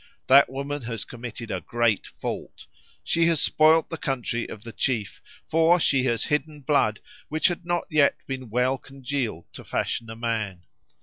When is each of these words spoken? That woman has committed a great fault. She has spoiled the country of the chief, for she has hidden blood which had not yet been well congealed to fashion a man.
That 0.25 0.49
woman 0.49 0.81
has 0.81 1.05
committed 1.05 1.51
a 1.51 1.61
great 1.61 2.07
fault. 2.07 2.65
She 3.03 3.27
has 3.27 3.39
spoiled 3.39 3.91
the 3.91 3.99
country 3.99 4.49
of 4.49 4.63
the 4.63 4.73
chief, 4.73 5.21
for 5.45 5.79
she 5.79 6.05
has 6.05 6.23
hidden 6.23 6.61
blood 6.61 6.99
which 7.29 7.49
had 7.49 7.67
not 7.67 7.85
yet 7.87 8.15
been 8.25 8.49
well 8.49 8.79
congealed 8.79 9.45
to 9.53 9.63
fashion 9.63 10.09
a 10.09 10.15
man. 10.15 10.63